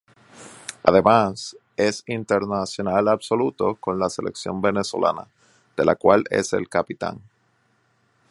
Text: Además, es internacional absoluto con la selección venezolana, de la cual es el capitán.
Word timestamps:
Además, 0.81 1.55
es 1.77 2.03
internacional 2.07 3.07
absoluto 3.07 3.75
con 3.75 3.99
la 3.99 4.09
selección 4.09 4.59
venezolana, 4.59 5.27
de 5.77 5.85
la 5.85 5.93
cual 5.95 6.23
es 6.31 6.53
el 6.53 6.67
capitán. 6.69 7.21